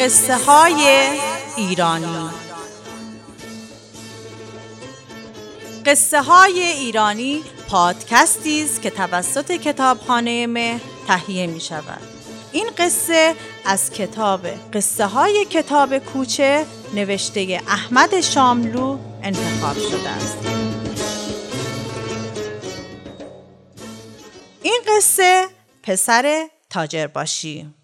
[0.00, 1.08] قصه های
[1.56, 2.30] ایرانی
[5.86, 12.02] قصه های ایرانی پادکستی است که توسط کتابخانه مه تهیه می شود.
[12.52, 20.38] این قصه از کتاب قصه های کتاب کوچه نوشته احمد شاملو انتخاب شده است.
[24.62, 25.46] این قصه
[25.82, 27.79] پسر تاجر باشی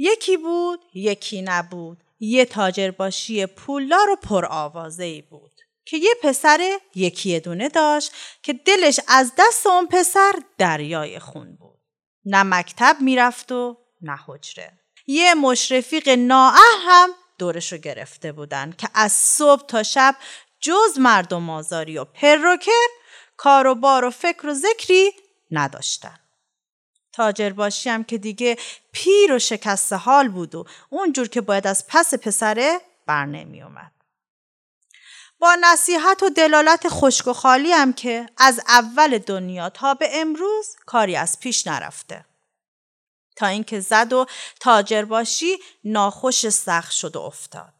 [0.00, 2.04] یکی بود یکی نبود.
[2.20, 8.52] یه تاجر باشی پولدار و پرآوازه ای بود که یه پسر یکی دونه داشت که
[8.52, 11.80] دلش از دست اون پسر دریای خون بود.
[12.24, 14.72] نه مکتب می‌رفت و نه حجره.
[15.06, 20.16] یه مشرفیق نااه هم دورشو گرفته بودن که از صبح تا شب
[20.60, 22.88] جز مردم آزاری و پروکر
[23.36, 25.10] کار و بار و فکر و ذکری
[25.50, 26.19] نداشتن.
[27.12, 28.56] تاجر باشیم که دیگه
[28.92, 33.92] پیر و شکست حال بود و اونجور که باید از پس پسره بر نمی اومد.
[35.38, 40.76] با نصیحت و دلالت خشک و خالی هم که از اول دنیا تا به امروز
[40.86, 42.24] کاری از پیش نرفته.
[43.36, 44.26] تا اینکه زد و
[44.60, 47.72] تاجر باشی ناخوش سخت شد و افتاد.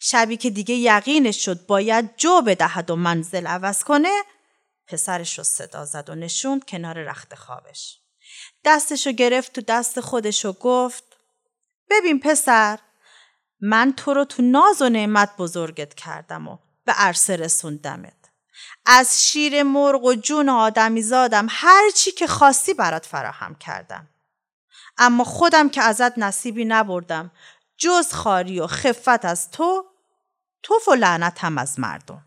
[0.00, 4.22] شبی که دیگه یقینش شد باید جو بدهد و منزل عوض کنه
[4.86, 8.01] پسرش رو صدا زد و نشوند کنار رخت خوابش.
[8.64, 11.04] دستشو گرفت تو دست خودش و گفت
[11.90, 12.78] ببین پسر
[13.60, 18.12] من تو رو تو ناز و نعمت بزرگت کردم و به عرصه رسوندمت.
[18.86, 24.08] از شیر مرغ و جون آدمی زادم هر چی که خواستی برات فراهم کردم.
[24.98, 27.30] اما خودم که ازت نصیبی نبردم
[27.76, 29.84] جز خاری و خفت از تو
[30.62, 32.24] توف و لعنت هم از مردم.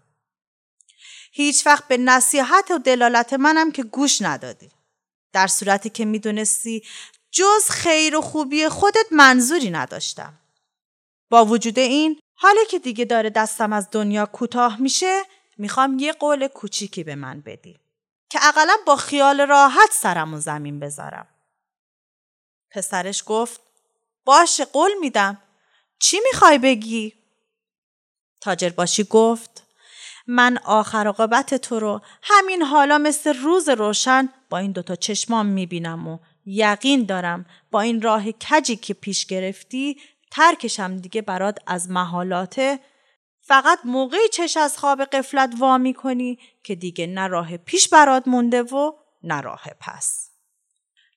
[1.32, 4.75] هیچ وقت به نصیحت و دلالت منم که گوش ندادی.
[5.36, 6.84] در صورتی که می‌دونستی
[7.32, 10.40] جز خیر و خوبی خودت منظوری نداشتم.
[11.30, 15.24] با وجود این حالا که دیگه داره دستم از دنیا کوتاه میشه
[15.58, 17.80] می‌خوام یه قول کوچیکی به من بدی
[18.30, 21.28] که اقلا با خیال راحت سرم و زمین بذارم.
[22.72, 23.62] پسرش گفت
[24.26, 25.42] باشه قول میدم.
[26.00, 27.14] چی می‌خوای بگی؟
[28.42, 29.65] تاجر باشی گفت
[30.28, 36.08] من آخر عاقبت تو رو همین حالا مثل روز روشن با این دوتا چشمام می‌بینم
[36.08, 39.98] و یقین دارم با این راه کجی که پیش گرفتی
[40.32, 42.80] ترکشم دیگه برات از محالاته
[43.42, 48.64] فقط موقعی چش از خواب قفلت وا کنی که دیگه نه راه پیش برات مونده
[48.64, 48.92] و
[49.24, 50.30] نه راه پس.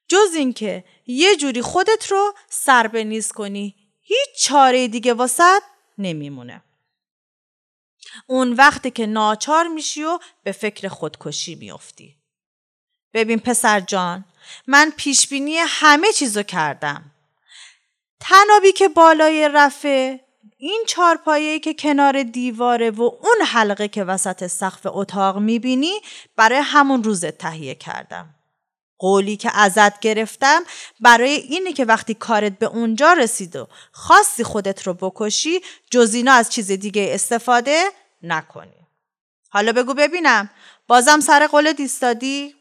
[0.08, 5.62] جز اینکه یه جوری خودت رو سر بنیز کنی هیچ چاره دیگه واسط
[5.98, 6.62] نمیمونه.
[8.26, 12.16] اون وقتی که ناچار میشی و به فکر خودکشی میافتی.
[13.14, 14.24] ببین پسر جان
[14.66, 17.10] من پیشبینی همه چیزو کردم.
[18.20, 20.20] تنابی که بالای رفه
[20.58, 25.92] این چارپایه که کنار دیواره و اون حلقه که وسط سقف اتاق می‌بینی
[26.36, 28.34] برای همون روز تهیه کردم.
[28.98, 30.62] قولی که ازت گرفتم
[31.00, 35.60] برای اینه که وقتی کارت به اونجا رسید و خواستی خودت رو بکشی
[35.90, 37.84] جز از چیز دیگه استفاده
[38.22, 38.86] نکنی.
[39.48, 40.50] حالا بگو ببینم
[40.86, 42.54] بازم سر قول دیستادی؟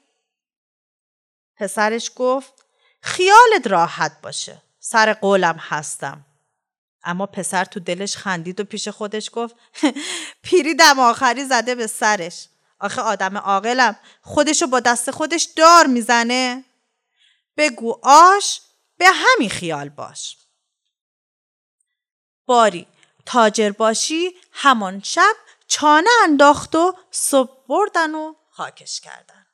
[1.55, 2.53] پسرش گفت
[3.01, 4.61] خیالت راحت باشه.
[4.79, 6.25] سر قولم هستم.
[7.03, 9.55] اما پسر تو دلش خندید و پیش خودش گفت
[10.43, 12.47] پیری دم آخری زده به سرش.
[12.79, 13.99] آخه آدم عاقلم.
[14.21, 16.65] خودشو با دست خودش دار می‌زنه.
[17.57, 18.61] بگو آش
[18.97, 20.37] به همین خیال باش.
[22.45, 22.87] باری
[23.25, 25.35] تاجر باشی همان شب
[25.67, 29.45] چانه انداخت و صبح بردن و خاکش کردن.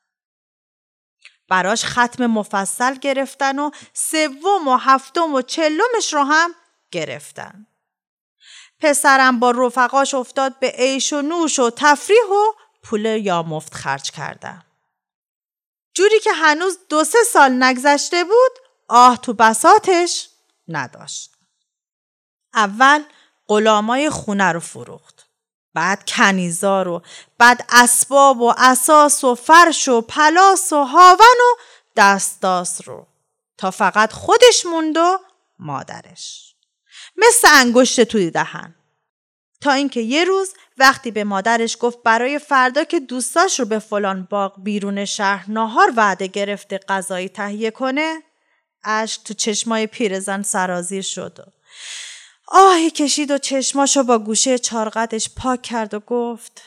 [1.49, 6.55] براش ختم مفصل گرفتن و سوم و هفتم و چلمش رو هم
[6.91, 7.67] گرفتن.
[8.79, 12.53] پسرم با رفقاش افتاد به عیش و نوش و تفریح و
[12.83, 14.65] پول یا مفت خرج کردم.
[15.93, 18.51] جوری که هنوز دو سه سال نگذشته بود
[18.87, 20.29] آه تو بساتش
[20.67, 21.31] نداشت.
[22.53, 23.03] اول
[23.47, 25.27] غلامای خونه رو فروخت.
[25.73, 27.01] بعد کنیزار و
[27.37, 31.61] بعد اسباب و اساس و فرش و پلاس و هاون و
[31.95, 33.07] دستاس رو
[33.57, 35.19] تا فقط خودش موند و
[35.59, 36.55] مادرش
[37.17, 38.75] مثل انگشت توی دهن
[39.63, 44.27] تا اینکه یه روز وقتی به مادرش گفت برای فردا که دوستاش رو به فلان
[44.29, 48.23] باغ بیرون شهر ناهار وعده گرفته غذایی تهیه کنه
[48.83, 51.53] اشک تو چشمای پیرزن سرازیر شد
[52.47, 56.61] آهی کشید و چشماشو با گوشه چارقدش پاک کرد و گفت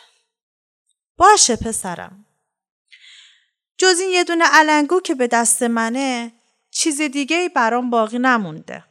[1.16, 2.26] باشه پسرم.
[3.78, 6.32] جز این یه دونه علنگو که به دست منه
[6.70, 8.84] چیز دیگه ای برام باقی نمونده.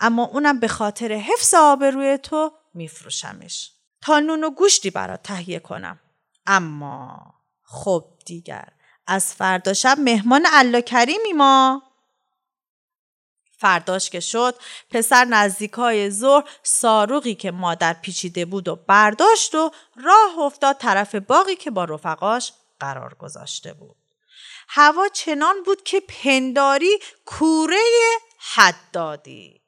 [0.00, 3.72] اما اونم به خاطر حفظ آبروی تو میفروشمش.
[4.00, 6.00] تا نون و گوشتی برات تهیه کنم.
[6.46, 8.68] اما خب دیگر.
[9.06, 11.82] از فردا شب مهمان الله کریمی ما.
[13.58, 14.54] فرداش که شد
[14.90, 21.56] پسر نزدیکای ظهر ساروقی که مادر پیچیده بود و برداشت و راه افتاد طرف باقی
[21.56, 23.96] که با رفقاش قرار گذاشته بود.
[24.68, 27.76] هوا چنان بود که پنداری کوره
[28.54, 29.62] حدادی.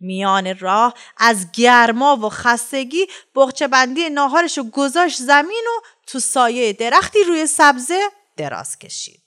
[0.00, 6.72] میان راه از گرما و خستگی بغچه بندی ناهارش رو گذاشت زمین و تو سایه
[6.72, 8.00] درختی روی سبزه
[8.36, 9.22] دراز کشید.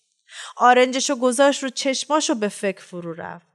[0.55, 3.47] آرنجش رو گذاشت رو چشماش رو به فکر فرو رفت.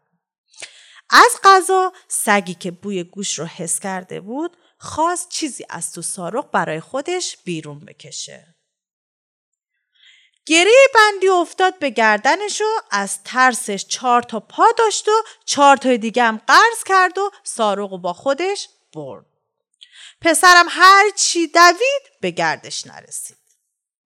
[1.11, 6.51] از غذا سگی که بوی گوش رو حس کرده بود خواست چیزی از تو سارق
[6.51, 8.56] برای خودش بیرون بکشه.
[10.47, 15.97] گره بندی افتاد به گردنش و از ترسش چهار تا پا داشت و چهار تا
[15.97, 19.27] دیگه هم قرض کرد و سارق با خودش برد.
[20.21, 23.37] پسرم هر چی دوید به گردش نرسید.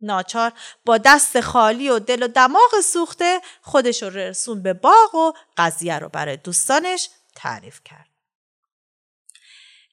[0.01, 0.53] ناچار
[0.85, 5.99] با دست خالی و دل و دماغ سوخته خودش رو رسون به باغ و قضیه
[5.99, 8.09] رو برای دوستانش تعریف کرد.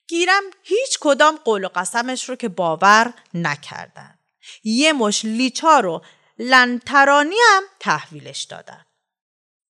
[0.07, 4.19] گیرم هیچ کدام قول و قسمش رو که باور نکردن.
[4.63, 6.01] یه مش لیچا رو
[6.39, 8.85] لنترانی هم تحویلش دادن.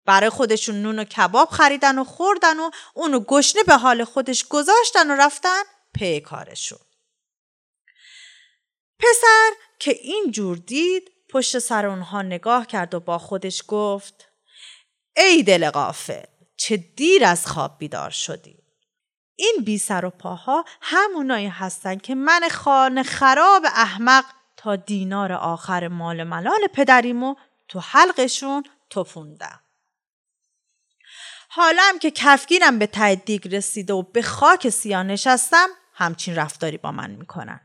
[0.06, 5.10] برای خودشون نون و کباب خریدن و خوردن و اونو گشنه به حال خودش گذاشتن
[5.10, 5.62] و رفتن
[5.94, 6.78] پی کارشون.
[8.98, 14.28] پسر که این جور دید پشت سر اونها نگاه کرد و با خودش گفت
[15.16, 16.24] ای دل غافل
[16.56, 18.58] چه دیر از خواب بیدار شدی
[19.36, 24.24] این بی سر و پاها همونایی هستن که من خانه خراب احمق
[24.66, 27.34] تا دینار آخر مال ملال پدریمو
[27.68, 29.60] تو حلقشون تفوندم.
[31.48, 36.78] حالا هم که کفگیرم به ته دیگ رسیده و به خاک سیاه نشستم همچین رفتاری
[36.78, 37.60] با من می‌کنن.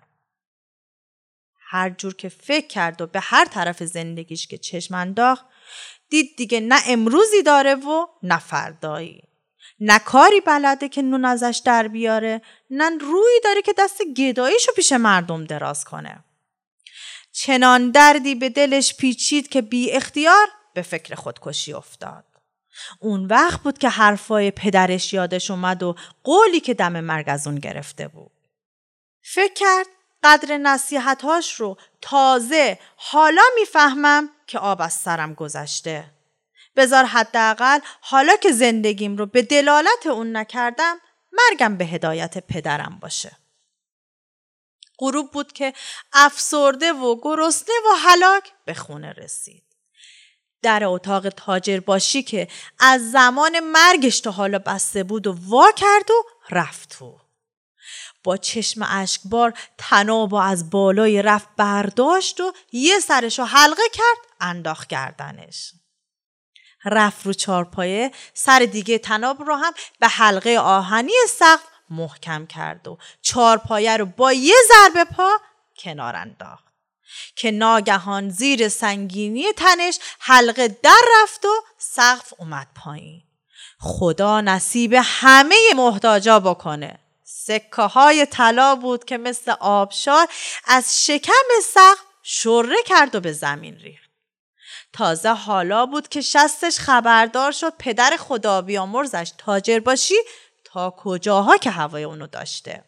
[1.70, 5.46] هر جور که فکر کرد و به هر طرف زندگیش که چشم انداخت
[6.10, 9.24] دید دیگه نه امروزی داره و نه فردایی.
[9.80, 14.92] نه کاری بلده که نون ازش در بیاره نه روی داره که دست گداییشو پیش
[14.92, 16.24] مردم دراز کنه.
[17.32, 22.26] چنان دردی به دلش پیچید که بی اختیار به فکر خودکشی افتاد.
[23.00, 27.56] اون وقت بود که حرفای پدرش یادش اومد و قولی که دم مرگ از اون
[27.56, 28.32] گرفته بود.
[29.24, 29.88] فکر کرد
[30.24, 36.06] قدر نصیحتهاش رو تازه حالا می‌فهمم که آب از سرم گذشته.
[36.76, 40.98] بذار حداقل حالا که زندگیم رو به دلالت اون نکردم
[41.32, 43.32] مرگم به هدایت پدرم باشه.
[45.02, 45.74] غروب بود که
[46.14, 49.64] افسرده و گرسنه و هلاک به خونه رسید.
[50.62, 52.48] در اتاق تاجر باشی که
[52.80, 57.20] از زمان مرگش تا حالا بسته بود و وا کرد و رفت تو.
[58.24, 64.32] با چشم اشکبار تناب و از بالای رفت برداشت و یه سرش رو حلقه کرد
[64.40, 65.74] انداخت کردنش.
[66.86, 72.98] رفت رو چارپایه سر دیگه تناب رو هم به حلقه آهنی سقف محکم کرد و
[73.22, 75.32] چارپایه رو با یه ضربه پا
[75.78, 76.72] کنار انداخت.
[77.36, 83.24] که ناگهان زیر سنگینی تنش حلقه در رفت و سقف اومد پایین.
[83.80, 87.00] خدا نصیب همه محتاجا بکنه.
[87.24, 90.28] سکه های طلا بود که مثل آبشار
[90.66, 91.34] از شکم
[91.64, 94.10] سقف شره کرد و به زمین ریخت.
[94.94, 100.16] تازه حالا بود که شستش خبردار شد پدر خدا بیامرزش تاجر باشی
[100.74, 102.84] تا کجاها که هوای اونو داشته.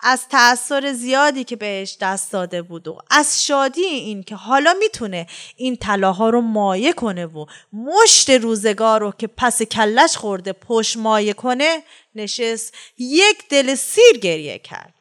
[0.00, 5.26] از تأثیر زیادی که بهش دست داده بود و از شادی این که حالا می‌تونه
[5.56, 11.32] این طلاها رو مایه کنه و مشت روزگار رو که پس کلش خورده پشت مایه
[11.32, 11.82] کنه
[12.14, 14.94] نشست یک دل سیر گریه کرد.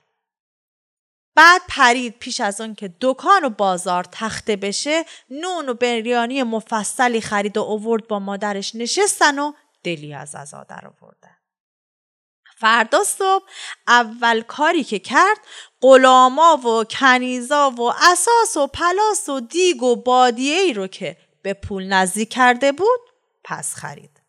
[1.36, 7.22] بعد پرید پیش از آن که دکان و بازار تخته بشه نون و بریانی مفصلی
[7.22, 9.52] خرید و اوورد با مادرش نشستن و
[9.84, 11.37] دلی از ازا در آوردن
[12.60, 13.46] فردا صبح
[13.88, 15.38] اول کاری که کرد
[15.82, 21.54] غلاما و کنیزا و اساس و پلاس و دیگ و بادیه ای رو که به
[21.54, 23.00] پول نزدیک کرده بود
[23.44, 24.22] پس خرید.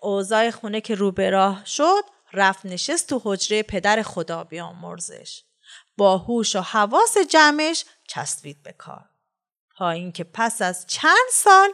[0.00, 2.02] اوضاع خونه که رو به راه شد
[2.32, 5.42] رفت نشست تو حجره پدر خدا بیامرزش.
[5.96, 9.04] با هوش و حواس جمعش چسبید به کار.
[9.76, 11.72] تا اینکه پس از چند سال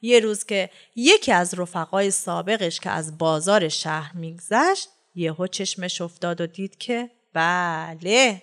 [0.00, 6.40] یه روز که یکی از رفقای سابقش که از بازار شهر میگذشت یهو چشمش افتاد
[6.40, 8.42] و دید که بله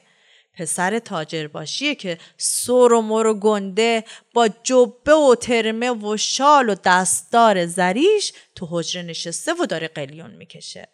[0.57, 6.69] پسر تاجر باشیه که سر و مر و گنده با جبه و ترمه و شال
[6.69, 10.87] و دستدار زریش تو حجره نشسته و داره قلیون می‌کشه.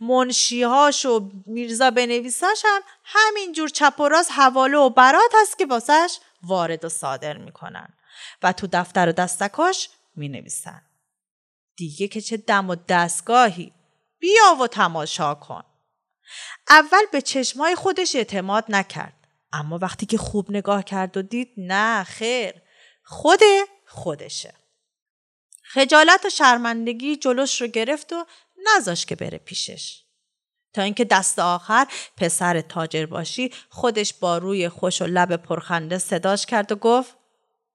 [0.00, 6.18] منشیهاش و میرزا بنویساش هم همینجور چپ و راست حواله و برات هست که واسش
[6.42, 7.94] وارد و صادر می‌کنن
[8.42, 10.82] و تو دفتر و دستکاش می‌نویسن.
[11.76, 13.72] دیگه که چه دم و دستگاهی.
[14.18, 15.64] بیا و تماشا کن.
[16.68, 19.28] اول به چشمای خودش اعتماد نکرد.
[19.52, 22.54] اما وقتی که خوب نگاه کرد و دید نه خیر.
[23.04, 23.40] خود
[23.86, 24.54] خودشه.
[25.62, 28.26] خجالت و شرمندگی جلوش رو گرفت و
[28.76, 30.02] نذاش که بره پیشش.
[30.72, 31.86] تا اینکه دست آخر
[32.16, 37.16] پسر تاجر باشی خودش با روی خوش و لب پرخنده صداش کرد و گفت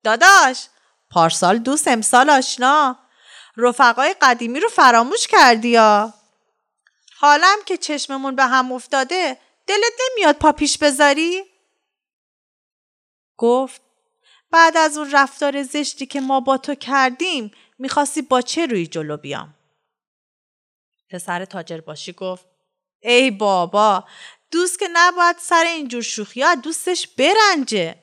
[0.04, 0.68] داداش
[1.10, 2.98] پارسال دوست امسال آشنا
[3.58, 6.14] رفقای قدیمی رو فراموش کردی یا
[7.18, 9.38] حالم که چشممون به هم افتاده
[9.68, 11.44] دلت نمیاد پا پیش بذاری؟
[13.38, 13.82] گفت
[14.52, 19.18] بعد از اون رفتار زشتی که ما با تو کردیم می‌خواستی با چه روی جلو
[19.18, 19.54] بیام؟
[21.10, 22.54] پسر تاجر باشی گفت
[23.05, 24.03] ای بابا
[24.51, 27.95] دوست که نباید سر اینجور شوخی ها دوستش برنجه.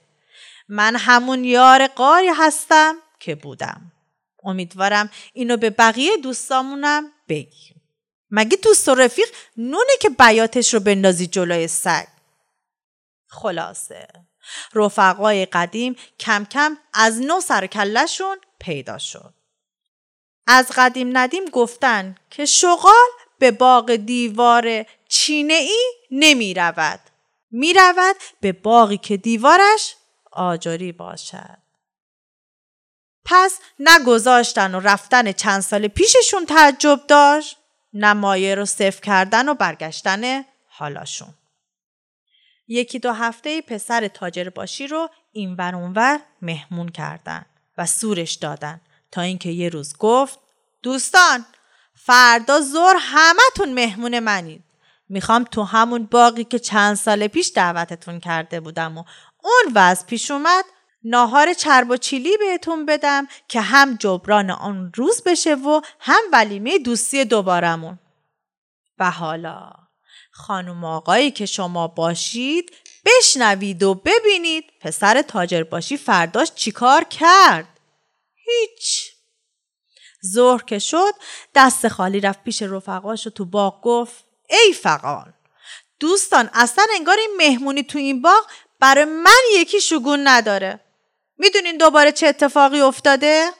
[0.68, 3.92] من همون یار قاری هستم که بودم.
[4.44, 7.74] امیدوارم اینو به بقیه دوستامونم بگی
[8.30, 12.06] مگه دوست و رفیق نونه که بیاتش رو بندازی جلوی سگ؟
[13.28, 14.08] خلاصه
[14.74, 17.66] رفقای قدیم کم کم از نو سر
[18.60, 19.34] پیدا شد.
[20.46, 23.10] از قدیم ندیم گفتن که شغال
[23.42, 27.00] به باغ دیوار چینه ای نمی رود.
[27.50, 29.94] می رود به باقی که دیوارش
[30.32, 31.58] آجری باشد.
[33.24, 37.58] پس نگذاشتن و رفتن چند سال پیششون تعجب داشت
[37.92, 41.34] نه مایه رو صفر کردن و برگشتن حالاشون.
[42.68, 47.46] یکی دو هفته پسر تاجر باشی رو این ور اونور مهمون کردن
[47.78, 48.80] و سورش دادن
[49.10, 50.38] تا اینکه یه روز گفت
[50.82, 51.46] دوستان
[52.04, 54.64] فردا ظهر همتون مهمون منید.
[55.08, 59.04] می‌خوام تو همون باقی که چند سال پیش دعوتتون کرده بودم و
[59.42, 60.64] اون وضع پیش اومد
[61.04, 66.78] ناهار چرب و چیلی بهتون بدم که هم جبران آن روز بشه و هم ولیمه
[66.78, 67.98] دوستی دوبارمون.
[68.98, 69.72] و حالا
[70.32, 72.72] خانم آقایی که شما باشید
[73.04, 77.78] بشنوید و ببینید پسر تاجر باشی فرداش چیکار کرد؟
[78.34, 79.12] هیچ.
[80.26, 81.12] ظهر که شد
[81.54, 85.32] دست خالی رفت پیش رفقاش و تو باغ گفت ای فقال
[86.00, 88.46] دوستان اصلا انگار این مهمونی تو این باغ
[88.80, 90.80] برای من یکی شگون نداره.
[91.38, 93.50] می‌دونین دوباره چه اتفاقی افتاده؟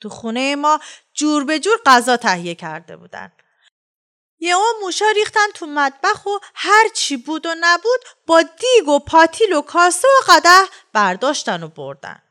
[0.00, 0.80] تو خونه ما
[1.14, 3.32] جور به جور غذا تهیه کرده بودن.
[4.38, 8.98] یه اون موشا ریختن تو مطبخ و هر چی بود و نبود با دیگ و
[8.98, 12.22] پاتیل و کاسه و قده برداشتن و بردن.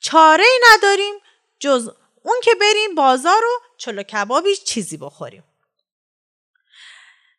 [0.00, 1.14] چاره ای نداریم
[1.60, 1.90] جز
[2.26, 5.44] اون که بریم بازار و چلو کبابی چیزی بخوریم.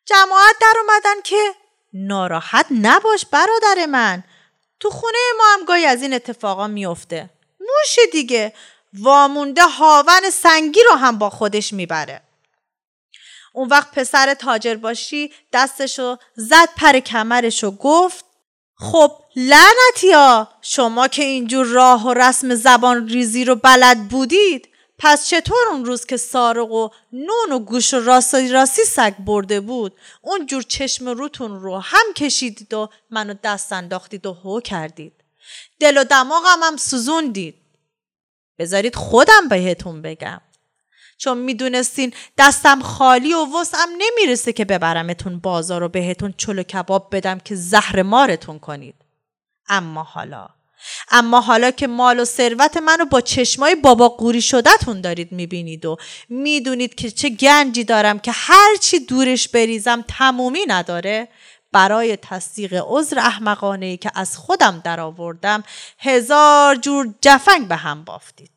[0.04, 1.54] جماعت در اومدن که
[1.92, 4.24] ناراحت نباش برادر من.
[4.80, 7.30] تو خونه ما هم گاهی از این اتفاقا میفته
[7.60, 8.52] موش دیگه.
[8.92, 12.22] وامونده هاون سنگی رو هم با خودش می‌بره.
[13.52, 18.24] اون وقت پسر تاجر باشی دستشو زد پر کمرش گفت
[18.74, 24.68] خب لعنتی ها شما که اینجور راه و رسم زبان ریزی رو بلد بودید.
[24.98, 29.60] پس چطور اون روز که سارق و نون و گوش و راستی راستی سگ برده
[29.60, 35.12] بود؟ اون جور چشم روتون رو هم کشیدید و منو دست انداختید و هو کردید.
[35.80, 37.54] دل و دماغم هم سوزوندید.
[38.58, 40.40] بذارید خودم بهتون بگم.
[41.18, 47.38] چون می‌دونستین دستم خالی و وسعم نمی‌رسه که ببرمتون بازار و بهتون چلو کباب بدم
[47.38, 48.94] که زهر مارتون کنید.
[49.68, 50.48] اما حالا
[51.10, 55.96] اما حالا که مال و ثروت منو با چشمای بابا قوری شدهتون دارید می‌بینید و
[56.28, 61.28] می‌دونید که چه گنجی دارم که هرچی دورش بریزم تمومی نداره.
[61.72, 65.64] برای تصدیق عذر احمقانه ای که از خودم درآوردم
[65.98, 68.50] هزار جور جفنگ به هم بافتید.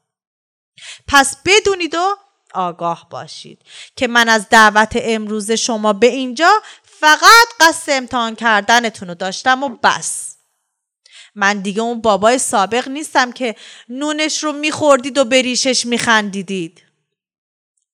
[1.07, 2.15] پس بدونید و
[2.53, 3.61] آگاه باشید
[3.95, 9.69] که من از دعوت امروز شما به اینجا فقط قصد امتحان کردنتون رو داشتم و
[9.69, 10.30] بس.
[11.35, 13.55] من دیگه اون بابای سابق نیستم که
[13.89, 16.83] نونش رو میخوردید و به ریشش میخندیدید.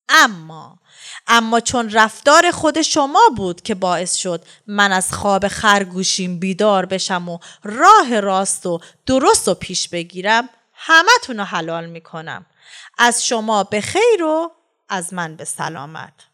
[0.10, 0.80] اما
[1.28, 7.30] اما چون رفتار خود شما بود که باعث شد من از خواب خرگوشیم بیدار بشم
[7.30, 12.46] و راه راست و درست و پیش بگیرم همه رو حلال می‌کنم.
[12.98, 14.52] از شما به خیر و
[14.90, 16.27] از من به سلامت.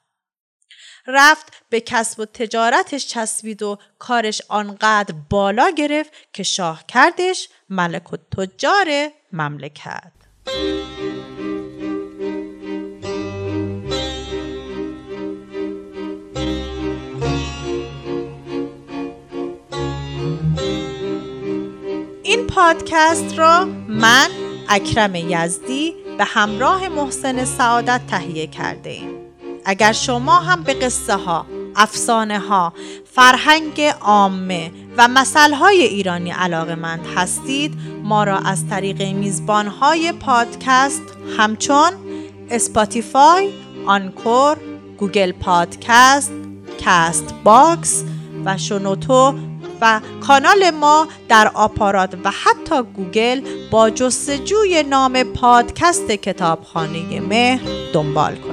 [1.08, 8.14] رفت به کسب و تجارتش چسبید و کارش آنقدر بالا گرفت که شاه کردش ملک
[8.14, 8.88] و تجار
[9.34, 10.12] مملکت
[22.24, 24.30] این پادکست را من
[24.70, 29.13] اکرم یزدی به همراه محسن سعادت تهیه کرده ایم.
[29.66, 32.74] اگر شما هم به قصه ها، افسانه ها،
[33.16, 35.26] فرهنگ عامه و
[35.60, 41.02] های ایرانی علاقه مند هستید ما را از طریق میزبان های پادکست
[41.38, 41.92] همچون
[42.50, 43.50] اسپاتیفای،
[43.86, 44.58] آنکور،
[44.98, 46.32] گوگل پادکست،
[46.86, 48.04] کاست باکس
[48.46, 49.36] و شنوتو
[49.82, 53.42] و کانال ما در آپارات و حتی گوگل
[53.72, 57.62] با جستجوی نام پادکست کتابخانه مهر
[57.94, 58.53] دنبال کنید.